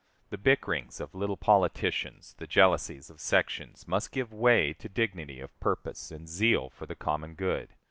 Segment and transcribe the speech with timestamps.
[0.31, 5.59] The bickerings of little politicians, the jealousies of sections, must give way to dignity of
[5.59, 7.75] purpose and zeal for the common good.